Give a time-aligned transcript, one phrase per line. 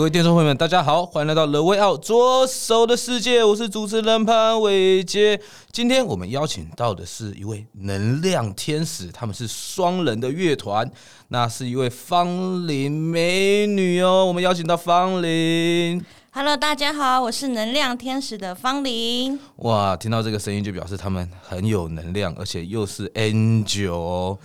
[0.00, 5.38] 各位听众朋友们，大家好，欢迎来到 The Way Out 左手的世界，我是主持人潘伟杰。
[5.70, 10.90] 今天我们邀请到的是一位能量天使，他们是双人的乐团，
[11.28, 14.24] 那是一位芳龄美女哦。
[14.24, 19.38] 我们邀请到芳龄，Hello，大家好，我是能量天使的芳邻。
[19.56, 24.38] 哇，听到这个声音就表示他们很有能量，而且又是 Angel。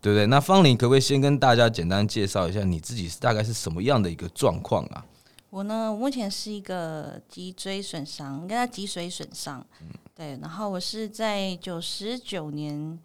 [0.00, 0.26] 对不对？
[0.26, 5.04] 那方林可不可以先跟大家简单介绍一下你自己是大概是什么样的一个状况啊？
[5.50, 9.66] 我呢，我目前是一个脊椎损伤，应该叫脊髓损伤。
[9.80, 10.38] 嗯，对。
[10.40, 12.98] 然后我是在九十九年，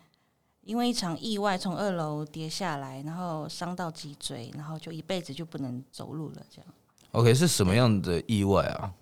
[0.62, 6.46] 因为一场意外从二楼跌下来，然后伤到脊椎，然后就一辈子就不能走路了。
[6.54, 6.72] 这样。
[7.12, 8.94] OK，是什么样的意外啊？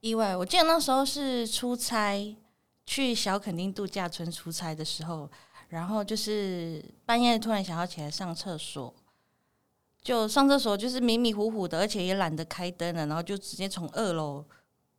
[0.00, 2.36] 意外，我记得那时候是出差
[2.86, 5.30] 去小垦丁度假村出差的时候。
[5.68, 8.94] 然后就是半夜突然想要起来上厕所，
[10.00, 14.42] 就上厕所就是迷迷糊糊的，而且也懒得开灯了，然后就直接从二楼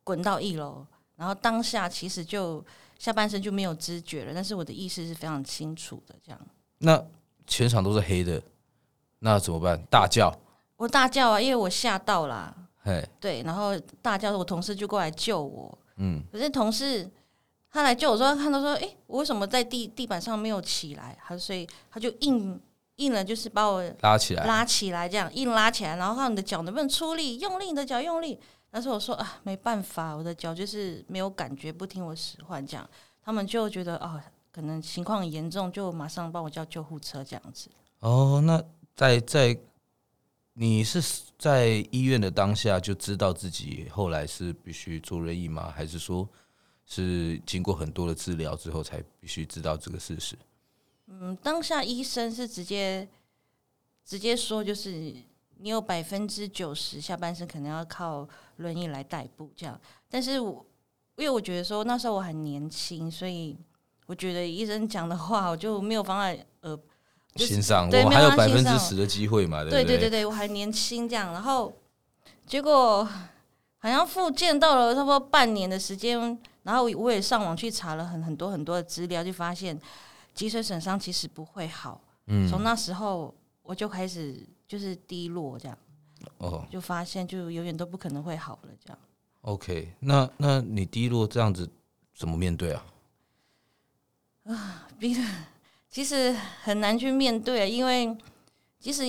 [0.03, 2.63] 滚到一楼，然后当下其实就
[2.99, 6.39] 下半身就没有知觉了，但是我的意识是非常清楚的，这样。
[6.77, 7.03] 那
[7.47, 8.39] 全场都是黑的，
[9.19, 9.81] 那怎么办？
[9.89, 10.31] 大叫？
[10.77, 12.55] 我大叫啊，因为我吓到了。
[12.83, 15.77] 嘿，对，然后大叫，我同事就过来救我。
[15.95, 17.09] 嗯，可是同事。
[17.71, 21.15] 他来救我说，他看到说，哎、欸，我为什么在地地板上没有起来？
[21.23, 22.59] 他所以他就硬
[22.95, 25.95] 硬了，就是把我拉起来，拉起来这样硬拉起来。
[25.95, 28.39] 然后看你的脚能不能出力，用力你的脚用力？
[28.71, 32.89] 但是我说啊，没办法，我的脚就是没有感觉，不听我使唤这样。
[33.23, 34.19] 他们就觉得哦，
[34.51, 37.69] 可能情况很严重，就马上帮我叫救护车这样子。
[37.99, 38.63] 哦，那
[38.95, 39.55] 在在
[40.53, 41.01] 你是
[41.37, 45.71] 在医院的当下就知道自己后来是必须做轮椅吗？
[45.75, 46.27] 还是说？
[46.91, 50.35] 是经过很多的治疗之后，才必须知道这个事实。
[51.05, 53.07] 嗯，当下医生是直接
[54.03, 54.89] 直接说，就是
[55.59, 59.79] 你有百分之九十下半身可能要靠轮椅来代步这样。
[60.09, 60.65] 但是我
[61.17, 63.55] 因为我觉得说那时候我很年轻，所以
[64.07, 66.75] 我觉得医生讲的话我就没有放在呃
[67.35, 67.87] 欣赏。
[67.87, 69.61] 我还有百分之十的机会嘛？
[69.63, 71.31] 对对对对对，我还年轻这样。
[71.33, 71.71] 然后
[72.47, 73.07] 结果
[73.77, 76.35] 好像复健到了差不多半年的时间。
[76.69, 79.75] 然后我也上网去查了很很多很多的资料，就发现
[80.35, 81.99] 脊髓损伤其实不会好。
[82.27, 85.75] 嗯，从那时候我就开始就是低落，这样
[86.37, 88.99] 哦，就发现就永远都不可能会好了，这样。
[89.41, 91.67] OK，那那你低落这样子
[92.15, 92.85] 怎么面对啊？
[94.43, 95.23] 啊，逼的
[95.89, 96.31] 其实
[96.61, 98.15] 很难去面对啊，因为
[98.79, 99.05] 其实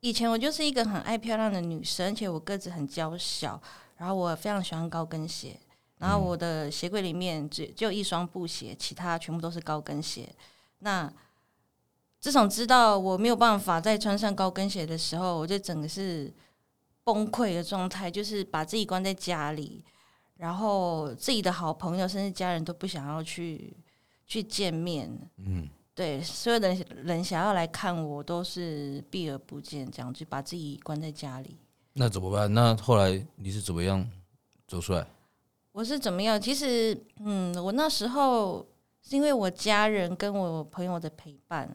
[0.00, 3.60] 以前我就是一个很爱漂亮的女生，而且我个子很娇小，
[3.98, 5.60] 然后我非常喜欢高跟鞋。
[5.98, 10.28] 然后我的鞋柜里面只就一双布鞋，其他全部都是高跟鞋。
[10.78, 11.12] 那
[12.20, 16.32] 自从知道我没有办法再穿上高跟鞋的时候，我就整个是
[17.04, 19.84] 崩溃的状态，就是把自己关在家里，
[20.36, 23.76] 然后自己的好朋友甚至家人都不想要去
[24.26, 25.10] 去见面。
[25.38, 31.56] 嗯，对，所有的人想要来看我都是避而不见，这样就把自己关在家里。
[31.94, 32.52] 那怎么办？
[32.52, 34.08] 那后来你是怎么样
[34.66, 35.04] 走出来？
[35.78, 36.40] 我是怎么样？
[36.40, 38.66] 其实，嗯，我那时候
[39.00, 41.70] 是因为我家人跟我朋友的陪伴，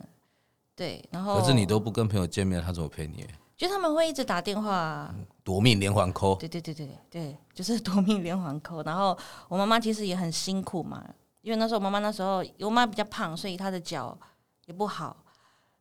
[0.75, 3.25] 对，然后可是你都不跟朋友见面，他怎么陪你？
[3.55, 6.37] 就他们会一直打电话，夺命连环 call。
[6.37, 8.85] 对对对对对，就是夺命连环 call。
[8.85, 11.01] 然后我妈妈其实也很辛苦嘛，
[11.41, 14.17] 因为那时候我妈妈那时候，我妈比较胖，所以她的脚
[14.65, 15.15] 也不好。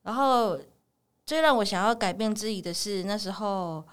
[0.03, 0.56] 然后
[1.27, 3.84] 最让我想要改变自己的是那时候。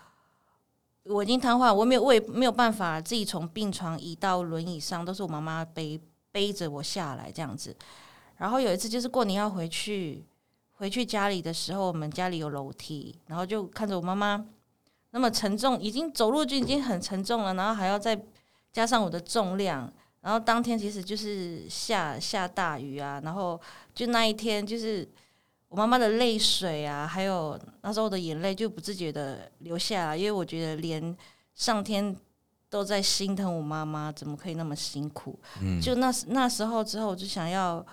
[1.09, 6.00] 我已经瘫痪，我没有，我也没有办法自己从病床移到轮椅上，都是我妈妈背
[6.31, 7.75] 背着我下来这样子。
[8.38, 10.24] 然后有一次就是过年要回去，
[10.74, 14.45] 回去家里的时候，我们家里有楼梯，然后就看着我妈妈
[15.10, 18.22] 那么沉重，已经走路就已经很沉重了，然后还要再
[18.72, 19.92] 加上我的重量。
[20.22, 23.60] 然后当天其实就是下下大雨啊，然后
[23.95, 25.10] 就那一天就是。
[25.69, 31.16] 我妈妈的泪水啊，还有那时候的眼泪就不自觉的流下来，因为我觉得连
[31.54, 32.16] 上天
[32.69, 35.39] 都在心疼我妈妈，怎么可以那么辛苦？
[35.62, 37.86] 嗯，就那那时候之后，我就想要，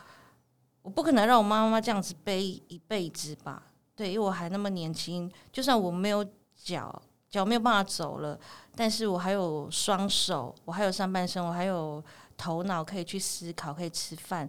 [0.81, 3.63] 我不可能让我妈妈这样子背一辈子吧？
[3.95, 6.25] 对，因为我还那么年轻，就算我没有
[6.55, 8.39] 脚，脚没有办法走了，
[8.75, 12.03] 但是我还有双手，我还有上半身，我还有
[12.39, 14.49] 头脑可以去思考，可以吃饭。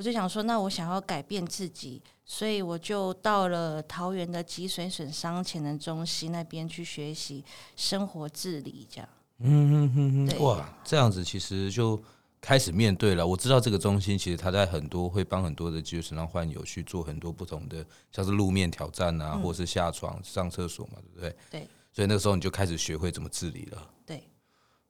[0.00, 7.44] 我就想说，那我想要改变自己，所以我就到了桃园的脊髓损伤潜能中心那边去学习
[7.76, 9.06] 生活自理，这样。
[9.40, 12.02] 嗯嗯嗯嗯，哇，这样子其实就
[12.40, 13.26] 开始面对了。
[13.26, 21.36] 我知道这个中心其实他在很多会帮很多的脊髓损伤患友去做很多不同的，像是路面挑战啊，嗯、或是下床、上厕所嘛，对不对？
[21.50, 21.68] 对。
[21.92, 23.90] 所以那个时候你就开始学会怎么自理了。
[24.06, 24.24] 对。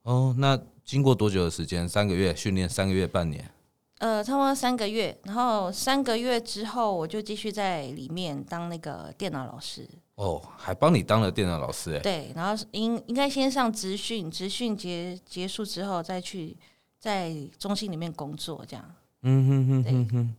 [0.03, 1.89] 哦，那经过多久的时间？
[1.89, 3.51] 三个月训练，三个月，半年。
[4.01, 9.87] 呃，差不多三个月，然后三个月之后，我就继续在里面当那个电脑老师。
[10.15, 11.99] 哦，还帮你当了电脑老师哎。
[11.99, 16.57] 对，然后应应该先上职训，职训结结束之后再去
[16.97, 18.83] 在中心里面工作，这样。
[19.21, 20.35] 嗯哼哼哼哼。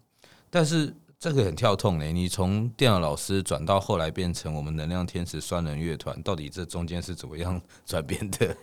[0.50, 8.56] 但是这个很跳痛嘞，你从电脑老师转到后来变成我们能量天使双人乐团，到底这中间是怎么样 转变的？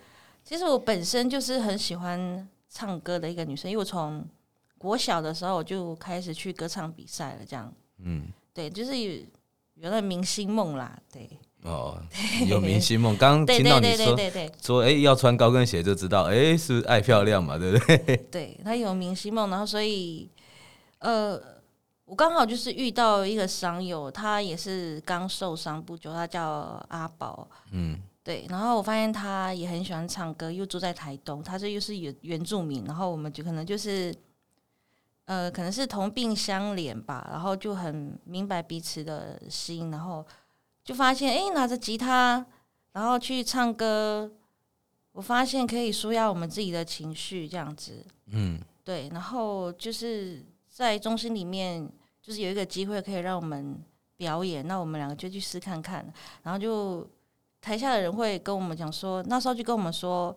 [0.43, 4.27] 其实我本身就是很喜欢唱歌的一个女生，因为我从
[4.79, 7.71] 国小的时候我就开始去歌唱比赛了，这样，
[8.01, 9.11] 嗯，对，就是有
[9.75, 11.29] 有那明星梦啦，对，
[11.63, 12.01] 哦，
[12.47, 14.17] 有明星梦，刚刚听到你说
[14.61, 18.17] 说，哎、欸，要穿高跟鞋就知道，哎、欸，是不是爱漂亮嘛，对不对？
[18.31, 20.29] 对，他有明星梦，然后所以，
[20.99, 21.37] 呃，
[22.05, 34.15] 我刚好就是遇到一个商友，他也是刚受伤不久，他叫阿宝，嗯，对，然后我发现他也很喜欢唱歌，又住在台东，他这又是原原住民，然后我们就可能就是。
[35.29, 40.25] 呃，可能是同病相怜吧，然后就很明白彼此的心，然后
[40.83, 42.43] 就发现，哎，拿着吉他，
[42.93, 44.31] 然后去唱歌，
[45.11, 51.87] 我发现可以舒压我们自己的情绪，这样子，嗯，对，然后就是在中心里面，
[52.23, 53.79] 就是有一个机会可以让我们
[54.17, 56.11] 表演，那我们两个就去试看看，
[56.41, 57.07] 然后就
[57.61, 60.35] 台下的人会跟我们讲说，那时候就跟我们说，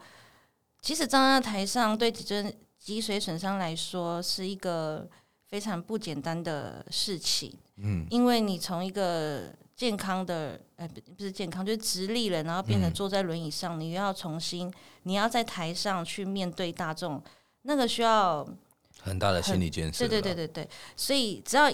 [0.83, 2.55] 其实站在台上对几尊。
[2.83, 5.09] 脊髓损伤来说是一个
[5.47, 14.73] 非常不简单的事情，嗯，因为你从一个健康的，呃，不是健康，就是直立了，然后变成坐在轮椅上，你又要重新，
[15.05, 17.23] 你要在台上去面对大众，
[17.63, 18.45] 那个需要
[18.99, 20.01] 很大的心理建设。
[20.01, 21.73] 对对对对对，所以只要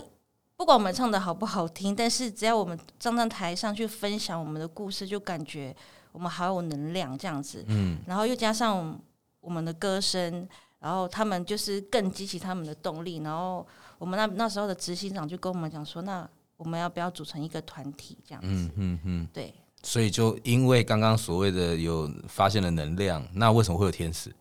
[0.57, 5.75] 不管我们唱的好不好听，但是只要我们站在台上去分享我们的故事，就感觉
[6.13, 9.01] 我们好有能量这样子，嗯，然后又加上
[9.41, 10.47] 我们的歌声。
[10.81, 13.67] 然后他们就是更激起他们的动力，然后
[13.99, 19.55] 我们那那时候的执行长就跟我们讲说：“那我们要不要组成一个团体这样子？”嗯嗯嗯，对。
[19.83, 24.35] 所以就因为刚刚所谓的有发现了能量，那为什么会有天使？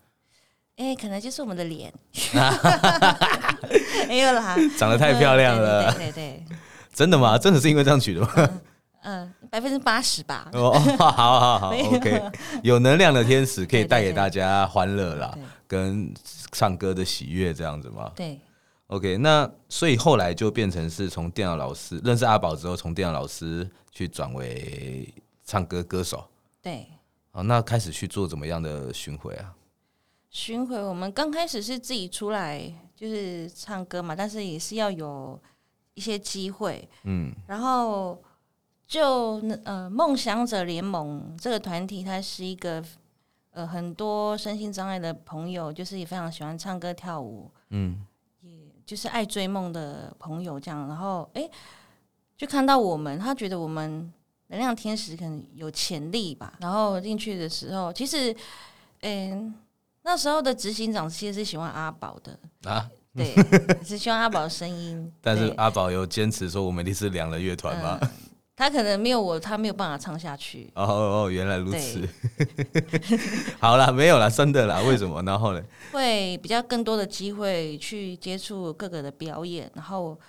[0.78, 1.94] 哎，可能就是我们的脸，
[4.08, 6.46] 没有啦，长得太漂亮了，对对对，
[6.94, 7.38] 真的吗？
[7.38, 8.30] 真的是因为这样取的吗？
[8.36, 8.52] 嗯
[9.04, 10.50] 嗯，百分之八十吧。
[10.54, 12.32] 哦，好好好， OK。
[12.64, 16.14] 有能量的天使可以带给大家欢乐啦，跟
[16.52, 18.12] 唱歌的喜悦这样子吗？
[18.16, 18.40] 对。
[18.88, 25.14] OK，那所以后来就变成是从电脑老师认识阿宝之后，从电脑老师去转为
[25.44, 26.26] 唱歌歌手。
[26.62, 26.88] 对。
[27.32, 29.54] 好，那开始去做怎么样的巡回啊？
[30.30, 32.62] 巡回，我们刚开始是自己出来
[32.96, 35.40] 就是唱歌嘛，但是也是要有
[35.94, 36.88] 一些机会。
[37.04, 37.34] 嗯。
[37.48, 38.22] 然后。
[38.88, 42.82] 就呃，梦想者联盟这个团体，它是一个
[43.52, 48.02] 呃很多身心障碍的朋友，就是也非常喜欢唱歌跳舞，嗯，
[48.42, 48.52] 也
[48.86, 50.88] 就是爱追梦的朋友这样。
[50.88, 51.50] 然后哎，
[52.38, 54.10] 就看到我们，他觉得我们
[54.48, 56.54] 能量天使可能有潜力吧。
[56.62, 58.34] 然后进去的时候，其实
[59.02, 59.54] 嗯，
[60.04, 63.36] 那时候的执行长其实是喜欢阿宝的啊，对，
[63.84, 65.12] 是希望阿宝的声音。
[65.22, 68.00] 但是阿宝有坚持说，我们一定是两人乐团吗？
[68.02, 68.10] 嗯
[68.58, 70.68] 他可能没有我，他没有办法唱下去。
[70.74, 72.10] 哦哦，原来如此。
[73.62, 74.82] 好了，没有了，真的啦。
[74.82, 75.22] 为什么？
[75.22, 75.64] 然后呢？
[75.92, 80.20] 会比较更多的机会去接触各个的表演，然后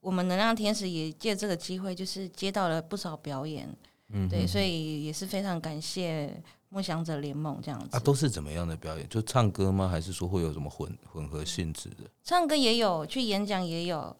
[0.00, 3.66] 我们能量天使也借这个机会，就是接到了不少表演。
[4.10, 6.30] 嗯对，所以也是非常感谢
[6.68, 7.96] 梦想者联盟这样子。
[7.96, 9.08] 啊，都是怎么样的表演？
[9.08, 9.88] 就唱歌吗？
[9.88, 12.04] 还是说会有什么混混合性质的？
[12.22, 14.14] 唱歌也有，去演讲也有，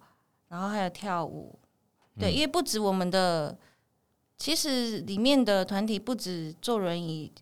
[0.49, 1.59] 然后还有跳舞。
[2.19, 3.57] 对，因为不止我们的，
[4.37, 7.33] 其实里面的团体不止坐轮椅，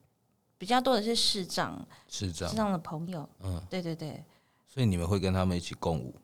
[0.58, 3.28] 比较多的是视障，视障，视障的朋友。
[3.42, 4.22] 嗯，对对对。
[4.66, 6.14] 所以你们会跟他们一起共舞？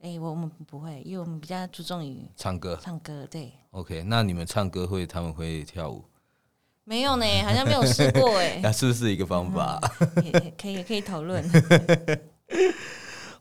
[0.00, 2.76] 哎，我们不会，因为我们比较注重于唱歌。
[2.82, 3.52] 唱歌，对。
[3.70, 6.04] OK，那你们唱歌会，他们会跳舞？
[6.84, 8.58] 没有呢，好像没有试过哎。
[8.64, 9.80] 那是不是一个方法？
[10.58, 11.42] 可以，可以讨论。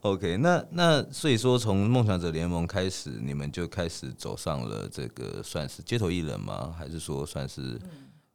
[0.02, 6.76] OK，那那所以说，从梦想者联盟开始，你们就开始走上了这个算是街头艺人吗？
[6.76, 7.80] 还是说算是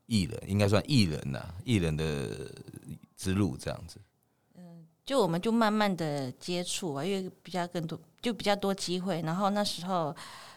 [0.06, 2.04] 艺人，应该算艺人呐，艺人的
[3.16, 3.98] 之路这样子。
[4.54, 9.20] 嗯，就我们就慢慢的接触啊，因为比较更多，就比较多机会。
[9.22, 10.14] 然后那时候，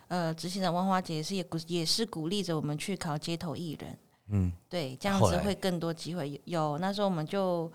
[0.10, 3.98] 呃，执行长万花姐也是也鼓也是鼓励着我们去考街头艺人。
[4.28, 6.40] 嗯，对，这样子会更多机会。
[6.46, 7.72] 有那时候我们就。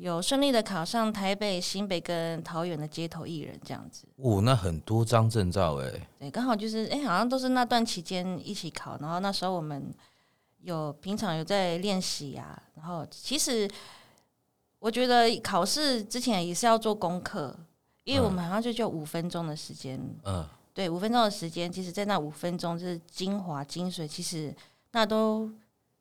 [0.00, 4.06] 有顺利的考上台北、新北跟桃园的街头艺人这样子。
[4.16, 6.08] 哦，那很多张证照哎。
[6.18, 9.94] 对，刚好就是哎，好像都是那段期间一起考，然后那时候我们
[10.62, 12.60] 有平常有在练习呀。
[12.76, 13.70] 然后其实
[14.78, 17.54] 我觉得考试之前也是要做功课，
[18.04, 20.00] 因为我们好像就就五分钟的时间。
[20.24, 20.48] 嗯。
[20.72, 24.54] 对，五分钟的时间，其实，在那五分钟就是精华精髓，其实
[24.92, 25.50] 那都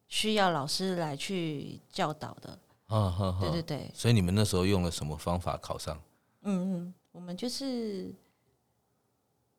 [0.07, 2.57] 需要老师来去教导的。
[2.89, 5.99] 嗯哼，对对对，所以你们那时候用了什么方法考上？
[6.41, 8.13] 嗯嗯，我们就是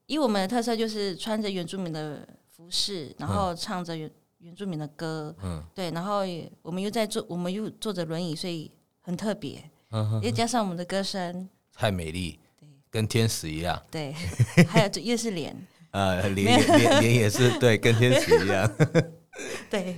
[0.07, 6.23] 以我们的特色，就是穿着原住民的服饰，然后唱着原原住民的歌，嗯，对，然后
[6.63, 8.71] 我们又在坐，我们又坐着轮椅，所以
[9.01, 11.49] 很特别，嗯哼，又加上我们的歌声。
[11.73, 14.13] 太美丽，对，跟天使一样，对，
[14.69, 15.57] 还有这又是脸，
[15.93, 18.69] 呃，脸脸脸也是对，跟天使一样，
[19.71, 19.97] 对。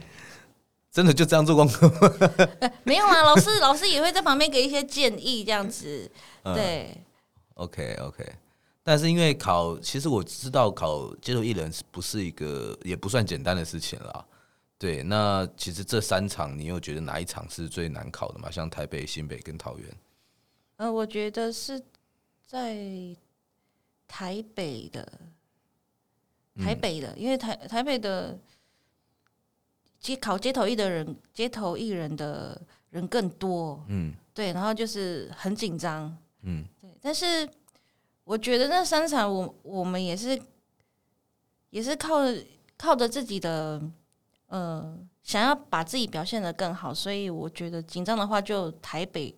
[0.93, 1.91] 真的就这样做功课？
[2.85, 6.11] 没有啊，老师 老师也会在旁边给一些建议，这样子。
[6.45, 7.05] 对、嗯、
[7.55, 8.33] ，OK OK。
[8.85, 14.23] 但是因为考，其实我知道考街头艺人是不是一个也不算简单的事情啦。
[14.77, 18.51] 对，那其实这三场，你有觉得哪一场是最难考的吗？
[18.51, 19.89] 像台北、新北跟桃园。
[20.77, 21.81] 呃，我觉得是
[22.47, 22.77] 在
[24.07, 25.11] 台北的，
[26.59, 28.39] 台北的，嗯、因为台台北的。
[30.03, 36.91] 其实考街头艺的人，街头艺人的人更多，嗯，对，然后就是很紧张，嗯，对。
[37.01, 37.49] 但是
[38.25, 40.37] 我觉得那三场我，我我们也是
[41.71, 42.19] 也是靠
[42.77, 43.81] 靠着自己的，
[44.49, 49.33] 呃，想要把自己表现的更好，所以我觉得紧张的话就台北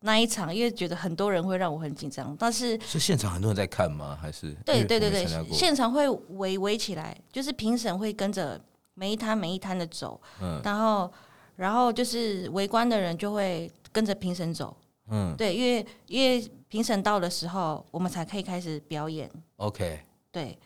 [0.00, 2.36] 那一场，因为觉得很多人会让我很紧张。
[2.38, 4.18] 但是是现场很多人在看吗？
[4.20, 8.62] 还是对对对对，现场会围围起来，就是评审会跟着。
[9.00, 11.10] 每一摊每一摊的走，嗯，然后
[11.56, 14.76] 然后就是围观的人就会跟着评审走，
[15.08, 20.58] 嗯，对，因为因为评审到的时候，我们才可以开始表演，OK，对，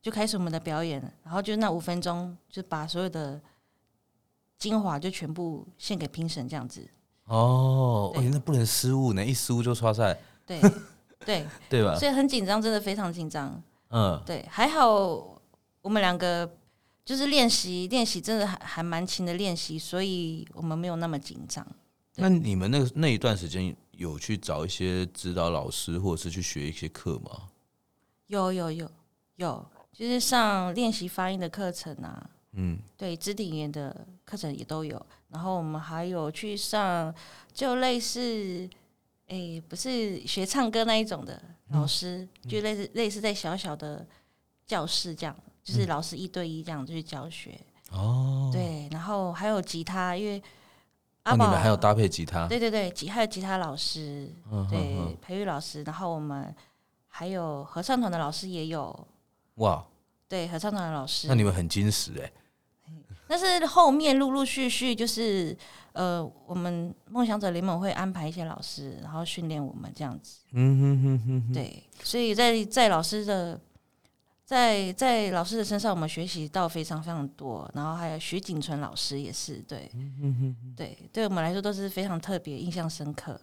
[0.00, 3.38] 就开始我们的表演，然后就那五分钟，就把所有的
[4.56, 6.88] 精华就全部献给评审这样子。
[7.26, 8.24] 哦，对。
[8.24, 10.58] 哦，那不能失误呢，一失误就刷赛，对
[11.22, 11.46] 对。
[11.68, 11.94] 对吧？
[11.98, 14.88] 所以很紧张，真的非常紧张，嗯，对，还好
[15.82, 16.50] 我们两个。
[17.04, 21.66] 就是练习练习，真的还还蛮勤的练习，所以我们没有那么紧张。
[22.16, 27.48] 那你们那个那一段时间有去找一些指导老师，或者是去学一些课吗？
[28.28, 28.90] 有有有
[29.36, 35.04] 有，就是上练习发音的课程啊，嗯，对，肢体语言的课程也都有。
[35.28, 37.14] 然后我们还有去上，
[37.52, 38.66] 就类似，
[39.26, 44.06] 哎、欸，不是学唱歌那一种的老师，嗯、就类似类似在小小的
[44.66, 45.36] 教室这样。
[45.64, 47.58] 就是老师一对一这样去教学
[47.90, 50.42] 哦，对，然后还有吉他，因为
[51.22, 56.54] 阿宝、哦、你们还有搭配吉他，对对对，吉还有吉他老师，嗯、对，嗯、培育老师，然后我们
[57.08, 59.06] 还有合唱团的老师也有，
[59.54, 59.82] 哇，
[60.28, 62.30] 对，合唱团的老师，那你们很矜持哎，
[63.26, 65.56] 但是后面陆陆续续就是
[65.92, 73.58] 呃，我们梦想者联盟会安排一些老师，然后训练我们这样子，嗯哼哼哼，对，所以在在老师的。
[74.44, 79.90] 在在老师的身上，我们学习到非常非常多，然后还有徐景纯老师也是，对，
[80.76, 83.40] 对，对我们来说都是非常特别、印象深刻。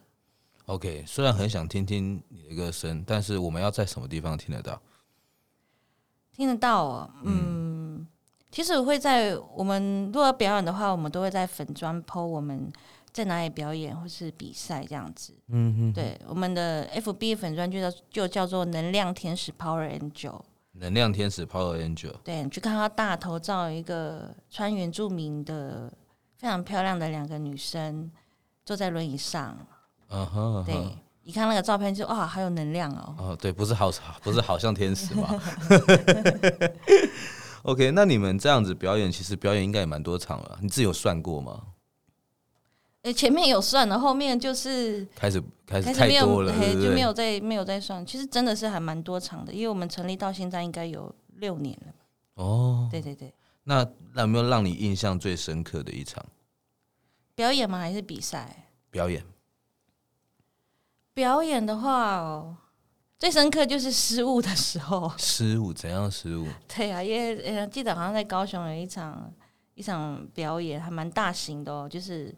[0.66, 4.80] OK，虽然很想听听你的歌声，但是我们要在什么地方听得到？
[6.34, 8.08] 听得到哦，嗯，
[8.52, 12.72] 其实我会在我们如果要表演的话，我们都会在粉砖 po 我们
[13.12, 15.34] 在哪里表演或是比赛这样子。
[15.48, 20.40] 嗯哼，对，我们的 FB 粉砖就叫就叫做能量天使 Power Angel。
[20.74, 25.92] 能量天使 Power Angel，对，你去看他大头照，一个穿原住民的
[26.38, 28.10] 非常漂亮的两个女生
[28.66, 29.58] 坐在轮椅上，
[30.10, 33.16] 嗯哼，对，一看那个照片就哇，好有能量哦。
[33.18, 33.92] 哦，对，不是好，
[34.24, 35.28] 不是好像天使吗？
[37.64, 41.62] OK，那你们这样子表演，其实表演应该也蛮多场了，你自己有算过吗？
[43.04, 48.06] 诶，前面有算了，后面就是开始开始太多了，嘿，就没有再没有再算。
[48.06, 51.94] 其实真的是还蛮多场的，因为我们成立到现在应该有六年了。
[52.36, 53.34] 哦，对对对。
[53.64, 56.24] 那那有没有让你印象最深刻的一场
[57.34, 57.80] 表演吗？
[57.80, 58.68] 还是比赛？
[58.92, 59.24] 表演。
[61.14, 62.56] 表演的话哦，
[63.18, 65.12] 最深刻就是失误的时候。
[65.18, 65.74] 失误？
[65.74, 66.48] 怎样失误？
[66.68, 69.34] 对啊，因为呃，记得好像在高雄有一场。
[69.74, 72.32] 一场表演，还蛮大型的哦，就是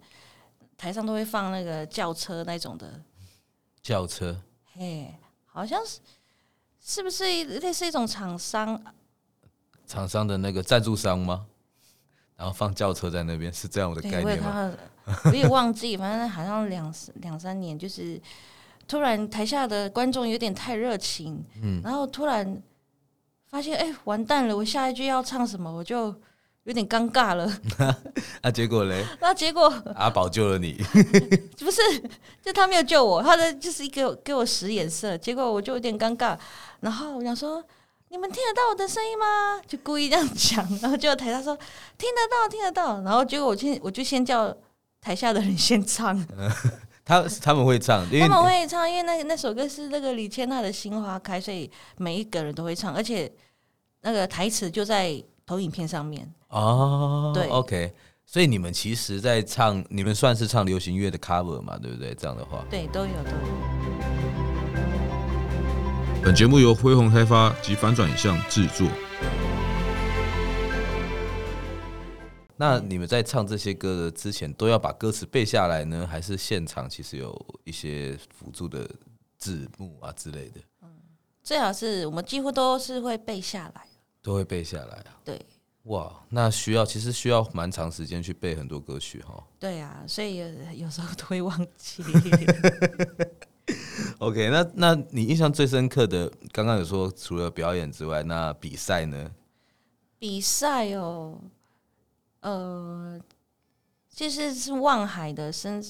[0.84, 3.00] 台上都会放那个轿车那种的。
[3.82, 4.38] 轿车，
[4.74, 6.02] 嘿，好像是
[6.82, 8.78] 是不是类似一种厂商？
[9.88, 11.46] 厂商的那个赞助商吗？
[12.36, 14.74] 然后放轿车在那边，是这样我的概念吗？
[15.24, 18.22] 我也忘记，反正好像两两三年，就是
[18.86, 22.62] 突然台下的观众有点太热情，嗯，然后突然
[23.48, 26.14] 发现，哎、欸，完蛋了，我下一句要唱什么，我就
[26.64, 27.52] 有点尴尬了。
[28.42, 29.06] 那 结果嘞？
[29.20, 30.74] 那结果阿宝救了你？
[31.60, 31.82] 不是，
[32.42, 36.38] 就他没有救我，他的就是一个给我使眼色，结果我就有点尴尬，
[36.82, 37.64] 然后我想说。
[38.10, 39.60] 你们听得到我的声音吗？
[39.68, 41.58] 就故意这样讲，然后就台下说
[41.98, 43.02] 听得到，听得到。
[43.02, 44.56] 然后结果我先我就先叫
[45.02, 46.48] 台下的人先唱，嗯、
[47.04, 51.68] 他他们会唱，他们会唱，因为那那首歌是那个李千娜的《心花开》，所以
[51.98, 53.32] 每一个人都会唱，而且
[54.02, 56.34] 那个台词就在投影片上面。
[56.50, 57.94] 哦，对，OK，
[58.26, 62.14] 所以你们其实，在唱，你们算是唱流行乐的 cover 嘛，对不对？
[62.16, 63.38] 这样的话，对，都有都有。
[66.24, 68.88] 本节目由恢宏开发及反转影像制作。
[72.56, 77.36] 那你们在唱这些歌的之前，都要把歌词背下来呢，还是现场其实有
[77.66, 78.90] 一些辅助的
[79.38, 80.62] 字幕啊之类的？
[80.84, 80.90] 嗯，
[81.44, 83.82] 最好是我们几乎都是会背下来，
[84.24, 85.20] 都会背下来啊。
[85.24, 85.40] 对，
[85.84, 89.44] 哇，那需要其实需要蛮长时间去背很多歌曲哈。
[89.60, 92.04] 对啊，所以有有时候都会忘记。
[94.20, 99.32] OK，那那你印象最深刻的，刚刚有说除了表演之外，那比赛呢？
[100.18, 101.38] 比赛哦，
[102.40, 103.20] 呃，
[104.10, 105.84] 就是是望海的身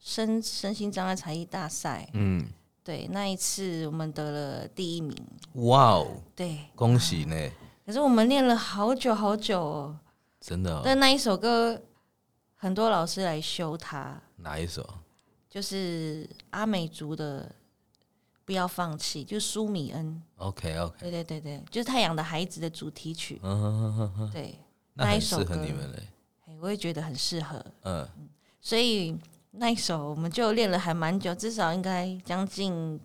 [0.00, 2.08] 身身心障碍才艺大赛。
[2.14, 2.48] 嗯，
[2.82, 5.16] 对，那一次我们得了第一名。
[5.54, 6.22] 哇哦！
[6.34, 7.36] 对，恭喜呢！
[7.88, 9.98] 可是我们练了好久好久哦，
[10.38, 10.82] 真的哦。
[10.84, 11.80] 但那一首歌，
[12.54, 14.20] 很多老师来修它。
[14.36, 14.86] 哪一首？
[15.48, 17.50] 就是阿美族的，
[18.44, 20.22] 不要放弃，就苏米恩。
[20.36, 23.40] OK OK，对对对对，就是太阳的孩子的主题曲。
[23.42, 24.58] 嗯哼哼哼，对，
[24.92, 26.02] 那一首适合你们嘞。
[26.60, 27.64] 我也觉得很适合。
[27.84, 28.06] 嗯，
[28.60, 29.18] 所以
[29.52, 33.00] 那一首我们就练了还蛮久，至少应该将近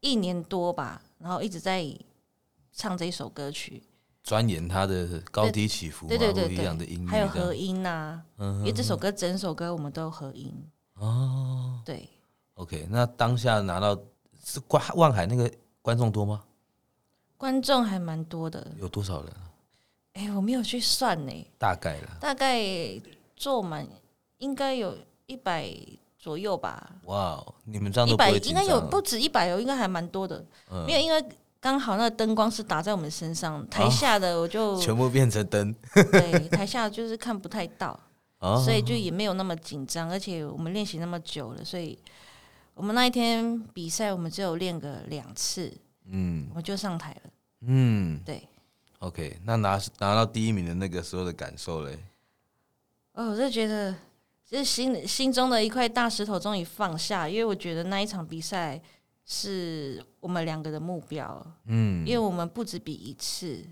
[0.00, 1.82] 一年多吧，然后一直在
[2.78, 3.82] 唱这一首歌曲，
[4.22, 8.22] 钻研他的高低起伏，对对对对，不一样的音乐，还有和音呐。
[8.36, 10.54] 嗯，因为这首歌整首歌我们都有和音。
[10.94, 12.08] 哦，对
[12.54, 14.00] ，OK，那当下拿到
[14.44, 15.50] 是观望海那个
[15.82, 16.44] 观众多吗？
[17.36, 19.32] 观众还蛮多的，有多少人？
[20.12, 22.62] 哎、欸，我没有去算呢，大概了，大概
[23.36, 23.84] 坐满
[24.38, 25.68] 应该有一百
[26.16, 26.92] 左右吧。
[27.06, 30.44] 哇，你们这样都一百应该有不止一百哦，应该还蛮多的。
[30.70, 31.24] 嗯，没有，因为
[31.68, 37.98] 刚好那个灯光是打在我们身上，台下的我就、哦、全部变成灯，对，台下就是看不太到。
[38.64, 41.98] 所以就也没有那么紧张，而且我们练习那么久了，所以
[42.72, 45.76] 我们那一天比赛，我们只有练个两次，
[46.06, 47.30] 嗯，我就上台了，
[47.62, 48.48] 嗯，对
[49.00, 51.98] ，OK，那拿拿到第一名的那个时候的感受嘞？
[53.14, 53.92] 哦，我就觉得
[54.46, 58.80] 就是心心中的一块大石头终于放下，因为我觉得那一场比赛
[59.28, 63.64] 是我们两个的目标，嗯，因为我们不止比一次，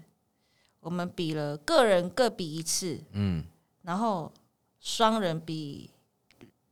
[0.79, 3.43] 我们比了个人各比一次，嗯，
[3.83, 4.33] 然后。
[4.79, 5.91] 双人比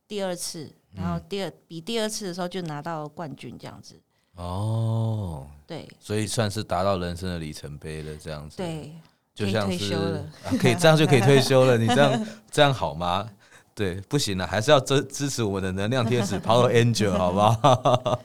[0.07, 3.99] 第二次，然后第二、嗯、比第二次的时候就拿到冠军，这样子。
[4.35, 8.55] 哦，对，所以算是达到人生的里程碑了，这样子。
[8.55, 8.93] 对，
[9.33, 11.77] 就像是可以，啊、可以这样就可以退休了。
[11.77, 13.29] 你这样 这样好吗？
[13.73, 18.21] 对，不行了，还是要支支持我们的能量天使 Power Angel，好不好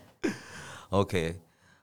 [0.90, 1.40] ？OK。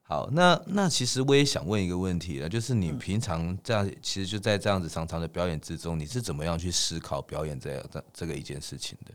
[0.10, 9.14] 好，那那其实我也想问一个问题了，就是你平常这样，其实就在这样子长长的表演之中，你是怎么样去思考表演这样这这个一件事情的？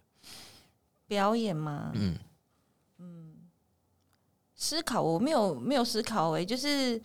[1.07, 1.93] 表演吗？
[1.95, 2.19] 嗯
[2.99, 3.35] 嗯，
[4.55, 7.01] 思考我没有没有思考诶、欸，就是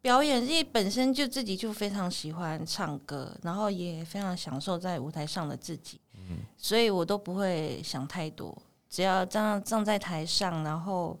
[0.00, 11.16] 表演，因为本身就自己就非常喜欢唱歌，然后也非常享受在舞台上的自己，嗯，所以我都不会想太多，只要站站在台上，然后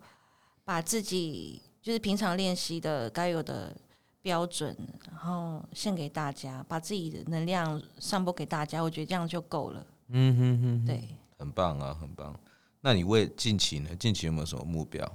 [0.66, 1.62] 把自己。
[1.86, 3.72] 就是平常练习的该有的
[4.20, 4.76] 标准，
[5.08, 9.86] 然后献给大家，把自己的能量散播给大家，我觉得这样就够了。
[10.08, 12.36] 嗯哼哼，对，很棒啊，很棒。
[12.80, 13.94] 那你为近期呢？
[13.94, 15.08] 近期有没有什么目标？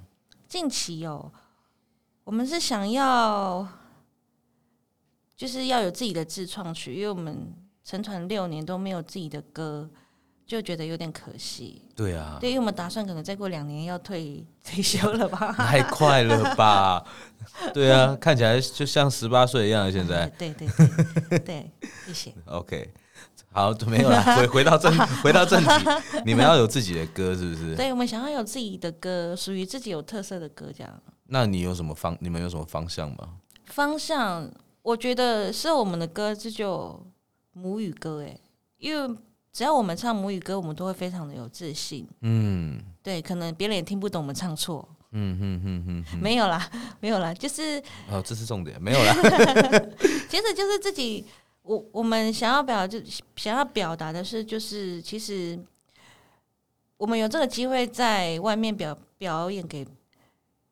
[0.47, 1.29] 近期哦，
[2.23, 3.67] 我们是想要，
[5.35, 9.89] 就是要有自己的自创曲，因为我们成团六年都没有自己的歌。
[10.51, 11.81] 就觉得有点可惜。
[11.95, 15.53] 对啊，对，因为我们打算可能再过两年要退退休了吧？
[15.53, 17.01] 太快了吧？
[17.73, 19.89] 对啊，看起来就像十八岁一样。
[19.89, 20.67] 现在， 对对
[21.29, 21.71] 对对，
[22.05, 22.33] 谢谢。
[22.47, 22.93] OK，
[23.51, 24.21] 好，没有了。
[24.35, 25.69] 回回到正回到正题，
[26.25, 27.75] 你们要有自己的歌，是不是？
[27.75, 31.01] 对，我们想要有自己的歌，属于自己有特色的歌，这样。
[31.27, 32.17] 那你有什么方？
[32.19, 33.37] 你们有什么方向吗？
[33.67, 37.01] 方向，我觉得是我们的歌，这就
[37.53, 38.37] 母语歌，哎，
[38.77, 39.15] 因为
[39.51, 42.07] 只要我们唱母语歌，我们都会非常的有自信。
[42.21, 44.87] 嗯，对，可能别人也听不懂我们唱错。
[45.11, 46.69] 嗯嗯嗯嗯，没有啦，
[47.01, 49.13] 没有啦，就是哦，这是重点，没有啦。
[50.29, 51.25] 其实就是自己，
[51.63, 53.01] 我我们想要表，就
[53.35, 55.59] 想要表达的是，就是其实
[56.97, 59.85] 我们有这个机会在外面表表演给。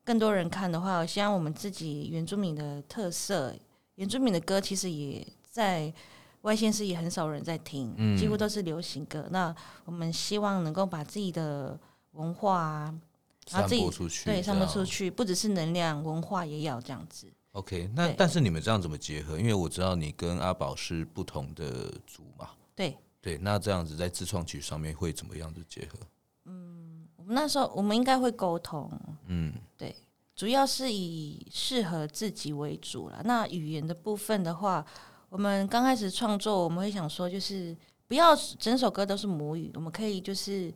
[0.06, 3.54] 更多人看的话，我希望我们自己原住民的特色，
[3.94, 5.94] 原住民的歌其实也在
[6.42, 9.28] 外县市也很少人在听，嗯，几乎都是流行歌。
[9.32, 9.54] 那
[9.86, 11.78] 我们希望能够把自己的
[12.12, 13.00] 文化啊，
[13.46, 17.28] 散播出去，对，散播出去，不只是能量，文化也要这样子。
[17.54, 19.38] OK，那但是你们这样怎么结合？
[19.38, 22.50] 因为我知道你跟阿宝是不同的组嘛。
[22.76, 26.00] 对对，那这样子在自创曲上面会怎么样的结合？
[26.46, 28.90] 嗯，我们那时候我们应该会沟通，
[29.26, 29.94] 嗯，对，
[30.36, 33.22] 主要是以适合自己为主了。
[33.26, 34.86] 那语言的部分的话，
[35.30, 37.76] 我们刚开始创作，我们会想说，就是
[38.08, 40.74] 不要整首歌都是母语，我们可以就是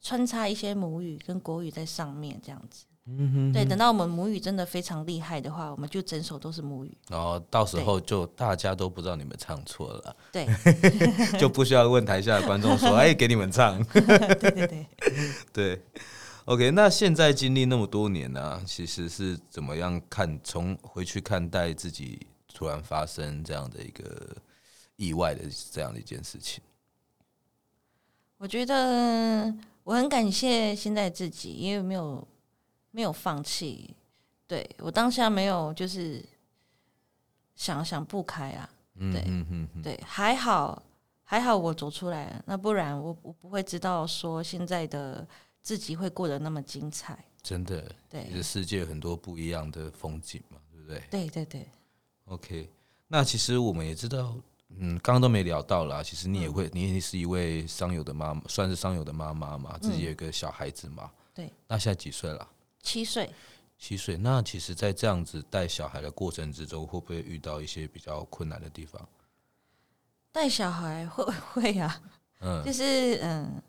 [0.00, 2.84] 穿插一些母语跟国语在上面，这样子。
[3.08, 6.98] 嗯哼哼，对，等到我们母语真的非常厉害的话，我们就整首都是母语。
[7.08, 10.46] 然后到时候就大家都不知道你们唱错了， 对，
[11.38, 14.86] 就不需要问台下的观众说：“哎，给你们唱。”对对对
[15.52, 15.82] 对。
[16.46, 20.38] OK，那现在经历那么多年呢、啊，其实是怎么样看？
[20.42, 22.24] 从回去看待自己
[22.56, 24.34] 突然发生这样的一个
[24.96, 26.64] 意外的这样的一件事情，
[28.38, 32.26] 我觉得我很感谢现在自己，因为没有。
[32.92, 33.94] 没有放弃，
[34.46, 36.24] 对，我当下没有就是
[37.54, 40.82] 想想不开啊，对，嗯嗯嗯、对，还好
[41.22, 45.28] 还好我走出来了，那不然我我不会知道说现在的
[45.60, 51.02] 自己会过得那么精彩，真的，对，这世界很多不一样的风景嘛，对不对？
[51.10, 51.68] 对对对
[52.26, 52.70] ，OK，
[53.08, 54.36] 那其实我们也知道，
[54.68, 62.48] 嗯，刚刚都没聊到啦，其实你也会，嗯、你也是一位商友的妈妈，算是商友的妈妈嘛，自己有一个小孩子嘛，嗯、对，那现在几岁了？
[62.82, 63.28] 七岁，
[63.78, 64.16] 七岁。
[64.16, 69.08] 那其实，在这样子带小孩的过程之中，会不会遇到一些比较困难的地方？
[70.30, 72.02] 带小孩会会啊，
[72.40, 73.62] 嗯，就是嗯，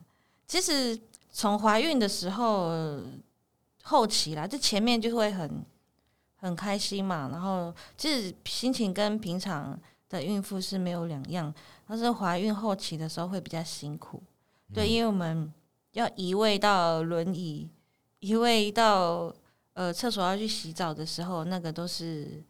[0.46, 1.00] 其实
[1.32, 3.02] 从怀孕的时候
[3.84, 5.64] 后期啦，这前面就会很
[6.38, 11.54] 很开心嘛，然后其实心情跟平常的孕妇是没有两样，
[11.88, 14.24] 但是怀孕后期的时候会比较辛苦，
[14.74, 15.54] 对，嗯，因为我们
[15.94, 17.70] 要移位到轮椅。
[18.20, 19.32] 移位到
[19.74, 22.44] 呃厕所要去洗澡的时候，那个都是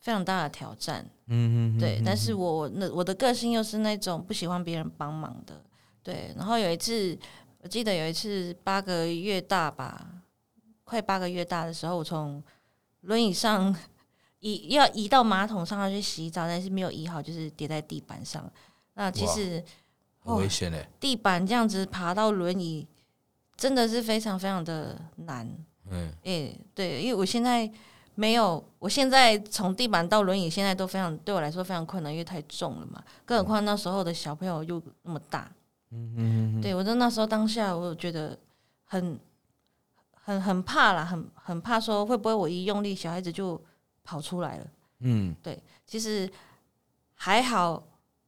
[0.00, 1.08] 非常大的挑战。
[1.26, 2.02] 嗯嗯，对。
[2.04, 5.62] 但是我那我的个性又是那种不喜欢别人帮忙的。
[6.02, 6.34] 对。
[6.36, 7.16] 然后有一次，
[7.62, 10.08] 我记得有一次八个月大吧，
[10.82, 12.42] 快八个月大的时候，我从
[13.06, 13.74] 轮椅上
[14.38, 18.48] 移要移到马桶上要去洗澡，但是没有移好，就是跌在地板上。
[18.94, 19.62] 那其实
[20.20, 22.86] 很危险嘞，地板这样子爬到轮椅。
[23.56, 25.50] 真的是非常非常的难，
[25.88, 27.66] 嗯，诶，对，因为我现在
[28.14, 33.02] 没有，我现在从地板到轮椅，现在都非常对我来说非常困难，因为太重了嘛。
[33.24, 35.50] 更何况那时候的小朋友又那么大，
[35.90, 36.12] 嗯
[36.58, 38.38] 嗯，对我在那时候当下，我觉得
[38.84, 39.18] 很
[40.26, 43.62] 很很怕啦，很很怕说会不会我一用力，小孩子就
[44.02, 44.66] 跑出来了，
[44.98, 46.28] 嗯，对，其实
[47.14, 47.80] 还好，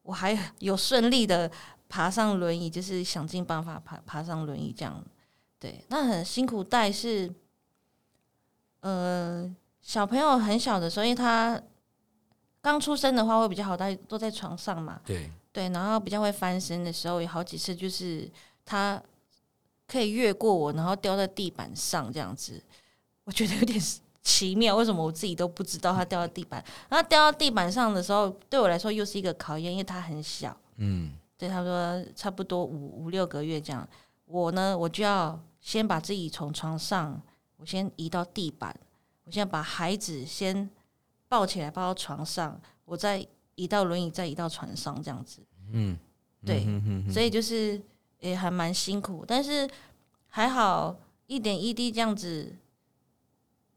[0.02, 1.50] 我还有顺利的
[1.88, 5.04] 爬上轮椅，就是想尽办法爬爬上轮椅这样。
[5.58, 7.34] 对，那很辛苦带是，
[8.78, 11.60] 呃，小朋友很小的时候，因为他
[12.60, 15.00] 刚出生的话会比较好带，都在床上嘛。
[15.04, 18.30] 对对，然后比较会翻身的时候，有好几次就是
[18.64, 19.02] 他
[19.88, 22.62] 可以越过我，然后掉在地板上这样子，
[23.24, 23.80] 我觉得有点
[24.22, 26.64] 奇妙，为什么我自己都不知道他掉在地板？
[26.88, 33.88] 然后掉到地板上的时候，对我来说又是一个考验，因为他很小，嗯，对，他说差不多五五六个月这样，
[34.26, 35.40] 我呢，我就要。
[35.60, 37.20] 先把自己从床上，
[37.56, 38.74] 我先移到地板，
[39.24, 40.70] 我先把孩子先
[41.28, 45.42] 抱起来，抱到床上，我再移到轮椅，再移到床上，这样子。
[45.72, 45.98] 嗯，
[46.46, 47.78] 对，嗯、哼哼哼，所以就是
[48.20, 49.68] 也还蛮辛苦，但是
[50.28, 52.56] 还好一点一滴这样子，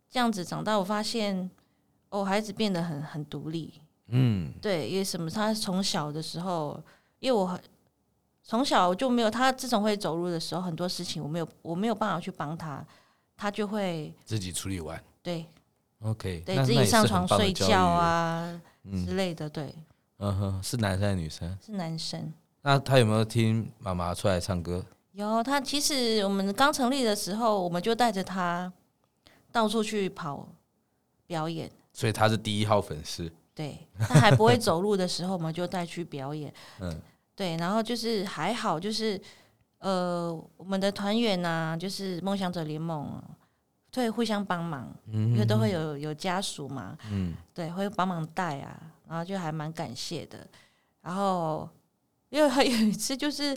[0.09, 1.49] 这样子长大，我发现
[2.09, 3.73] 哦，孩子变得很很独立。
[4.07, 5.29] 嗯，对，因为什么？
[5.29, 6.83] 他从小的时候，
[7.19, 7.61] 因为我很
[8.43, 12.85] 从小就没有他自从会走路的时候，很多事情我没有我没有办法去帮他，
[13.37, 15.01] 他就会自己处理完。
[15.23, 15.45] 对
[16.01, 18.59] ，OK，对自己上床睡觉啊
[19.05, 19.49] 之类的。
[19.49, 19.73] 对，
[20.17, 21.57] 嗯哼，是男生还是女生？
[21.65, 22.33] 是男生。
[22.63, 24.85] 那他有没有听妈妈出来唱歌？
[25.13, 28.71] 有，他其实我们刚成立的时候，我们就带着他
[29.51, 30.47] 到处去跑
[31.27, 33.31] 表演，所以他是第一号粉丝。
[33.53, 36.51] 对，他还不会走路的时候，我们就带去表演。
[36.79, 37.01] 嗯，
[37.35, 39.19] 对，然后就是还好，就是
[39.79, 43.21] 呃，我们的团员呐，就是梦想者联盟，
[43.93, 50.47] 会互相帮忙，因为都会有有家属嘛，嗯，对，会帮忙带啊，然后就还蛮感谢的。
[51.01, 51.67] 然后
[52.31, 53.55] 因为还有一次，就是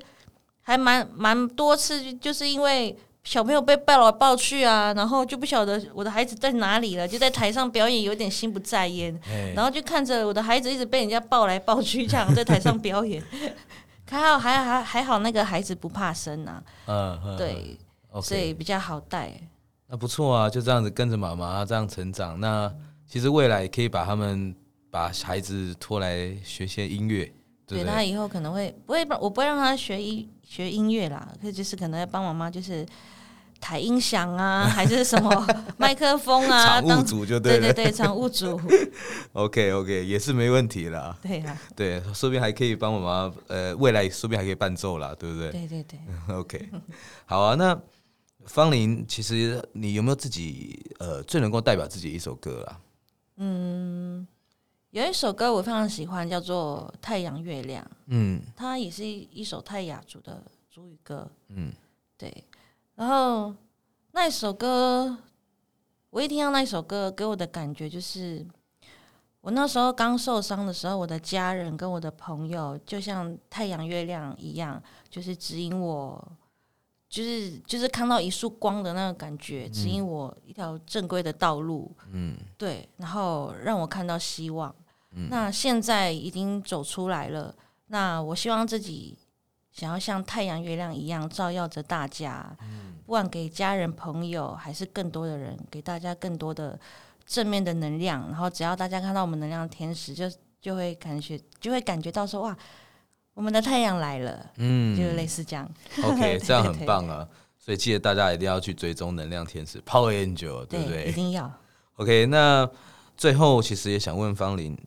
[0.60, 2.94] 还蛮蛮多次，就是因为。
[3.26, 9.18] 小朋友被抱来抱去啊，然后就不晓得我的孩子在哪里了，就在台上表演，有点心不在焉。
[9.56, 13.24] 然后就看着我的孩子一直被人家抱来抱去，这样在台上表演。
[14.10, 16.62] 还好，还还还好，那个孩子不怕生啊。
[16.86, 17.78] 嗯，对，
[18.20, 19.32] 所以比较好带。
[19.86, 22.38] 那不错啊，就这样子跟着妈妈这样成长。
[22.38, 22.70] 那
[23.08, 24.54] 其实未来也可以把他们
[24.90, 27.32] 把孩子拖来学些音乐。
[27.66, 32.86] 对，他以后可能会不会我不会让他学音学音乐啦，可就是可能要帮妈妈就是。
[33.60, 35.46] 抬音响啊， 还是什么
[35.78, 36.82] 麦克风啊？
[36.82, 38.60] 场务组就对了，对对对，场务组。
[39.32, 41.16] OK OK，也是没问题啦。
[41.22, 45.50] 对啊，对，说不定还可以帮我妈呃，未来说不定还可以伴奏啦，对不对？
[45.50, 45.98] 对对对。
[46.34, 46.68] OK，
[47.24, 47.54] 好啊。
[47.54, 47.80] 那
[48.44, 52.78] 方林，其实你有没有自己呃最能够代表自己一首歌啊？
[53.38, 54.13] 嗯，
[54.94, 57.84] 有一首歌我非常喜欢，叫做《太阳月亮》。
[58.06, 61.28] 嗯，它也是一首泰雅族的族语歌。
[61.48, 61.72] 嗯，
[62.16, 62.32] 对。
[62.94, 63.52] 然后
[64.12, 65.18] 那一首歌，
[66.10, 68.46] 我一听到那一首歌，给我的感觉就是，
[69.40, 74.80] 我那时候刚受伤的时候，我的家人跟我的朋友就像太阳、月亮一样，
[75.10, 76.24] 就是指引我，
[77.08, 81.90] 就是就是看到一束光的那个感觉，指引我一条正规的道路。
[82.12, 84.72] 嗯，对，然后让我看到希望。
[85.14, 87.54] 嗯，那现在已经走出来了，
[87.86, 89.18] 那我希望自己。
[89.72, 92.56] 想要像太阳、月亮一样照耀着大家，
[93.04, 96.78] 不管给家人、朋友，还是更多的人，给大家更多的
[97.26, 98.24] 正面的能量。
[98.28, 102.56] 然后，只要大家看到我们能量天使，就就会感觉，就会感觉到说，哇，
[103.34, 104.46] 我们的太阳来了。
[104.58, 105.68] 嗯，就类似这样。
[106.04, 107.26] OK， 这样很棒啊！
[107.58, 111.02] 所以记得大家一定要去追踪能量天使 Power Angel，对不对？
[111.02, 111.52] 对，一定要。
[111.96, 112.70] OK，那
[113.16, 114.78] 最后其实也想问芳邻，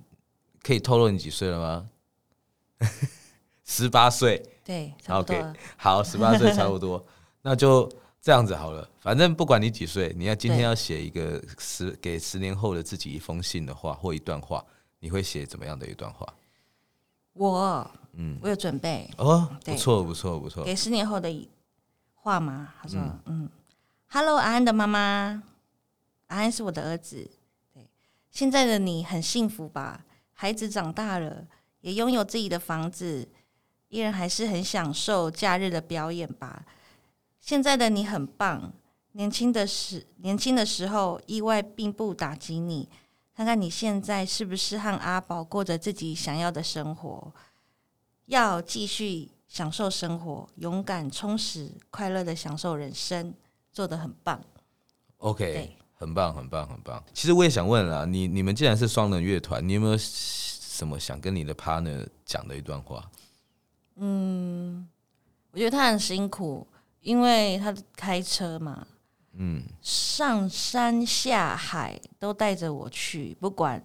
[0.63, 1.89] 可以透露你几岁了吗？
[3.63, 4.41] 十八岁。
[4.63, 5.41] 对，OK，
[5.77, 7.03] 好，十八岁差不多，
[7.41, 7.89] 那就
[8.21, 8.85] 这样子好了。
[8.99, 14.61] 反正不管你几岁，你要今天要写一个十给十年后的自己一封信的话，或一段话，
[14.99, 16.27] 你会写怎么样的一段话？
[17.31, 20.65] 我，嗯，我有准备哦，不错，不错，不错。
[20.65, 21.49] 给十年后的
[22.13, 22.73] 话吗？
[22.81, 23.49] 他说，嗯，嗯
[24.09, 24.99] ，Hello，安安的妈妈，
[26.27, 27.29] 安安是我的儿子。
[27.73, 27.87] 对，
[28.31, 30.03] 现在的你很幸福吧？
[30.39, 31.47] 孩子长大了，
[31.81, 33.27] 也拥有自己的房子。
[33.89, 36.65] 依然还是很享受假日的表演吧。
[37.39, 38.73] 现在的你很棒，
[39.13, 42.89] 年轻的时年轻的时候意外并不打击你。
[43.33, 47.33] 看看你现在是不是和阿宝过着自己想要的生活？
[48.25, 53.33] 要继续享受生活，勇敢、充实、快乐的享受人生，
[53.71, 54.43] 做得很棒。
[55.19, 57.03] OK，对很棒，很棒，很棒。
[57.13, 63.03] 其实我也想问了，你你们既然是双人乐团，你有没有什么想跟你的 partner 讲的一段话？
[63.95, 64.87] 嗯，
[65.51, 66.67] 我觉得他很辛苦，
[67.01, 68.85] 因为他开车嘛，
[69.33, 73.81] 嗯，上山下海都带着我去，不管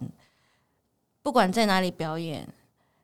[1.23, 2.47] 不管在哪里表演，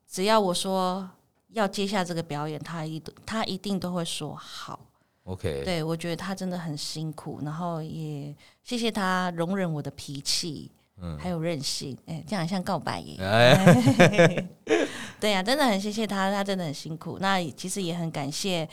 [0.07, 1.09] 只要我说
[1.49, 4.79] 要接下这个表演，他一他一定都会说好。
[5.23, 10.71] OK，对，我觉得他真的很辛苦，然后也谢谢他容忍我的脾气。
[11.01, 13.15] 嗯，还有任性，哎、欸，这样像告白耶。
[13.23, 14.47] 哎，
[15.17, 17.17] 对呀、啊，真的很谢谢他，他真的很辛苦。
[17.21, 18.67] 那其实也很感谢，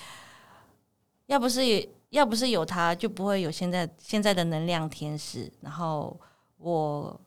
[1.27, 5.49] 要不是要不是有他，就不会有现在现在的能量天使。
[5.61, 6.19] 然后
[6.59, 7.21] 我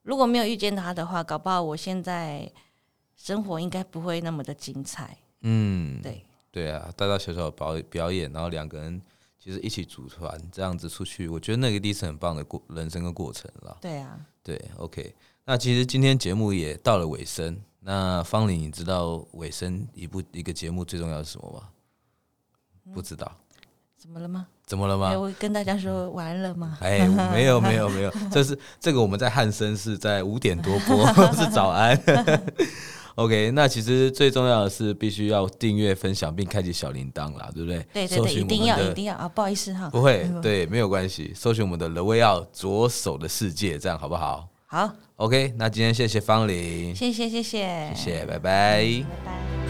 [0.00, 2.50] 如果没有遇见他的话，搞不好我现在
[3.14, 5.14] 生活应该不会那么的精彩。
[5.42, 9.02] 嗯，对，对啊，大大小小的表表演，然后两个人。
[9.44, 13.76] 其实一起组团这样子出去，我觉得那个一定是很棒的过人生的过程了。
[13.80, 15.12] 对啊，对，OK。
[15.44, 17.60] 那其实今天节目也到了尾声。
[17.80, 21.68] 那方玲，你知道尾声一部一个节目最重要是什么吗？
[22.86, 23.36] 嗯、不知道。
[23.96, 24.46] 怎么了吗？
[24.64, 25.18] 怎么了吗？
[25.18, 26.78] 我跟大家说完了吗？
[26.80, 32.00] 哎，没有没有没有， 这是这个我们在汉森是在五点多播， 是早安。
[33.16, 37.86] OK，那其实最重要的是必须要订阅、分享并开启小铃铛啦，对不对？
[37.92, 39.28] 对对对，一定要一定要啊！
[39.28, 41.32] 不好意思哈，不会， 对，没有关系。
[41.34, 44.48] 搜寻我们的 The Way Out 左手的世界，这样好不好？
[44.66, 45.52] 好，OK。
[45.58, 49.61] 那今天谢谢方琳，谢谢谢谢谢谢，拜拜，拜拜。